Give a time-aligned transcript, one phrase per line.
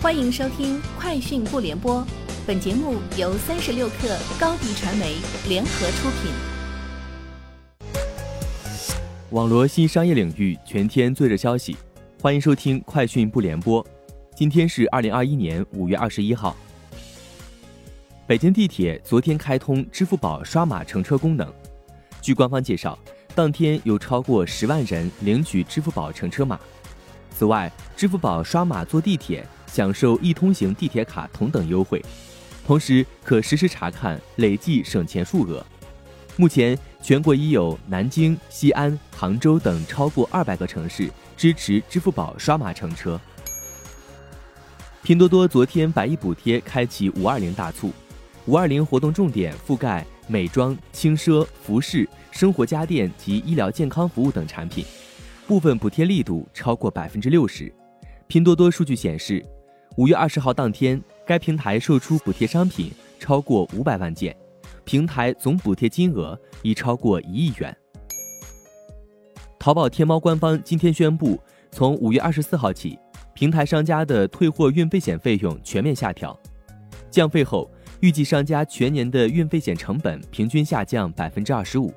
[0.00, 2.00] 欢迎收听《快讯不联播》，
[2.46, 5.16] 本节目由三十六克高低传媒
[5.48, 6.30] 联合出品。
[9.30, 11.76] 网罗新商业领域全天最热消息，
[12.22, 13.84] 欢迎收听《快讯不联播》。
[14.36, 16.56] 今天是二零二一年五月二十一号。
[18.24, 21.52] 北京地铁昨天开通支付宝刷码乘车功能，
[22.22, 22.96] 据官方介绍，
[23.34, 26.56] 当天有超过十万人领取支付宝乘车码。
[27.38, 29.46] 此外，支付宝刷码坐地铁。
[29.70, 32.02] 享受易通行地铁卡同等优惠，
[32.66, 35.64] 同时可实时查看累计省钱数额。
[36.36, 43.20] 目前，全国已有南京、西安、杭州等超过二百个城市支持支付宝刷码乘车。
[45.02, 47.92] 拼多多昨天百亿补贴开启五二零大促，
[48.46, 54.82] 五二零活动重点覆盖美妆、轻奢、服饰、生活家电及医疗健康服务等产品，
[55.48, 57.72] 部分补贴力度超过百分之六十。
[58.26, 59.42] 拼多多数据显示。
[59.96, 64.36] 五月二十号当天，该平台售出补贴商品超过五百万件，
[64.84, 67.74] 平台总补贴金额已超过一亿元。
[69.58, 71.40] 淘宝天猫官方今天宣布，
[71.72, 72.98] 从五月二十四号起，
[73.34, 76.38] 平台商家的退货运费险费用全面下调，
[77.10, 77.68] 降费后，
[78.00, 81.90] 预计商家全年的运费险成本平均下降百分之二十五。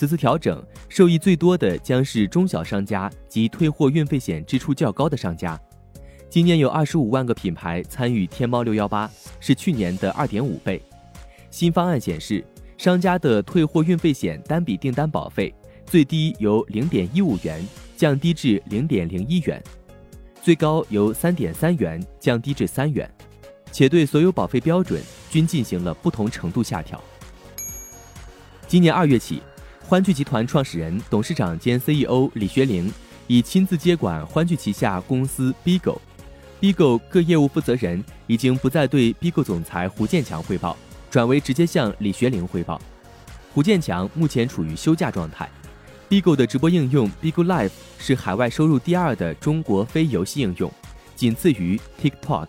[0.00, 5.60] 此次调整受益最多的将是中小商家及退货运费险支出较高的商家。
[6.30, 10.80] 今年有二十五万个品牌参与天猫六幺八，是去年的二点五倍。
[11.50, 12.42] 新方案显示，
[12.78, 17.62] 商家的退货运费险单笔订单保费最低由零点一五元
[17.94, 19.62] 降低至零点零一元，
[20.40, 23.06] 最高由三点三元降低至三元，
[23.70, 26.98] 且对所有保费标准均进行了不同程度下调。
[28.66, 29.42] 今年二月起，
[29.90, 32.88] 欢聚集团创始人、董事长兼 CEO 李学凌
[33.26, 35.98] 已亲自接管欢聚旗下公司 Bigo。
[36.60, 40.76] Bigo 各业务负责人已经不再对 Bigo 总裁胡建强汇报，
[41.10, 42.80] 转为直接向李学凌汇报。
[43.52, 45.50] 胡建强目前处于休假状态。
[46.08, 50.72] Bigo 的直播应用 Bigo Live 是海外收入第二的中国非游戏应用，
[51.16, 52.46] 仅次于 TikTok。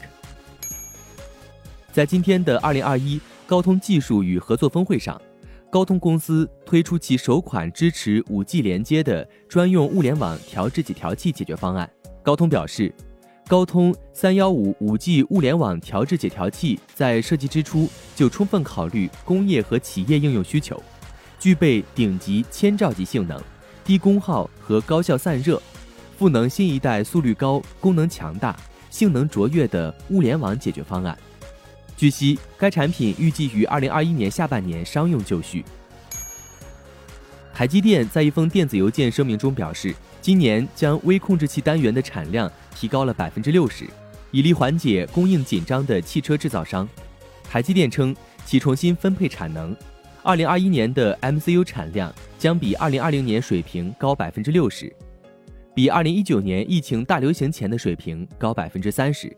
[1.92, 5.20] 在今天的2021高通技术与合作峰会上，
[5.72, 11.90] 高通公司推出其首款支持 5G 连接的专用物联网调制解调器解决方案。
[12.22, 12.94] 高通表示。
[13.48, 20.82] 高通三幺五五 G 物联网调制解调器在设计之初就充分考虑工业和企业应用需求，
[21.38, 23.42] 具备顶级千兆级性能、
[23.84, 25.62] 低功耗和高效散热，
[26.18, 28.56] 赋能新一代速率高、功能强大、
[28.90, 31.18] 性能卓越的物联网解决方案。
[32.02, 35.64] 据悉，该产品预计于二零二一年下半年商用就绪。
[37.54, 39.94] 台积电在一封电子邮件声明中表示。
[40.20, 43.88] 今年将微控制器单元的产量提高了百分之六十，
[44.30, 46.88] 以利缓解供应紧张的汽车制造商。
[47.44, 49.76] 台积电称，其重新分配产能，
[50.22, 54.96] 二零二一年的 MCU 产量将比二零二零年水平高百分之六十，
[55.74, 59.36] 比二零一九年疫情大流行前的水平高百分之三十。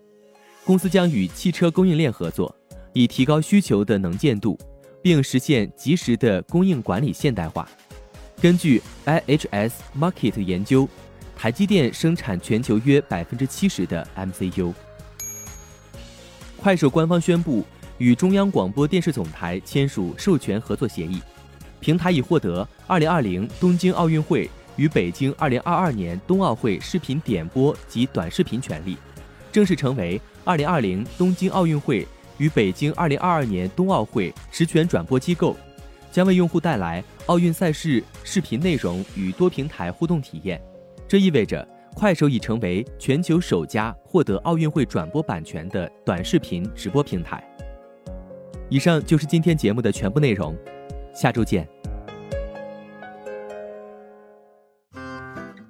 [0.65, 2.53] 公司将与汽车供应链合作，
[2.93, 4.57] 以提高需求的能见度，
[5.01, 7.67] 并实现及时的供应管理现代化。
[8.41, 10.87] 根据 IHS Market 研究，
[11.35, 14.73] 台积电生产全球约百分之七十的 MCU。
[16.55, 17.65] 快手官方宣布
[17.97, 21.21] 与中央广播电视总台签署授权合作协议，
[21.81, 28.97] 平台已获得2020东京奥运会与北京2022年冬奥会视频点播及短视频权利，
[29.51, 35.55] 正式成为2020东京奥运会与北京2022年冬奥会实权转播机构。
[36.11, 40.61] 将为用户带来奥运赛事视频内容与多平台互动体验，
[41.07, 47.43] 这意味着快手已成为全球首家获得奥运会转播版权的短视频直播平台。
[48.69, 50.55] 以上就是今天节目的全部内容，
[51.15, 51.67] 下周见。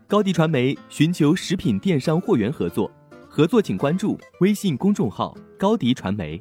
[0.06, 2.92] 高迪传媒寻求食品电商货源合作，
[3.36, 6.40] 合作请关注微信公众号高迪传媒。